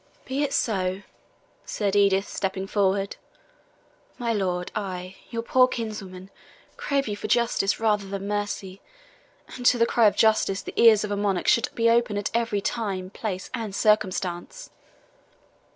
[0.25, 1.03] "Be it so,"
[1.63, 3.17] said Edith, stepping forward.
[4.17, 6.31] "My lord, I, your poor kinswoman,
[6.75, 8.81] crave you for justice rather than mercy;
[9.55, 12.31] and to the cry of justice the ears of a monarch should be open at
[12.33, 14.71] every time, place, and circumstance."